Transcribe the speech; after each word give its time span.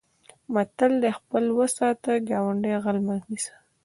متل 0.53 0.91
دی: 1.01 1.09
خپل 1.19 1.43
و 1.51 1.59
ساته 1.77 2.13
ګاونډی 2.29 2.73
غل 2.83 2.97
مه 3.07 3.15
نیسه. 3.29 3.53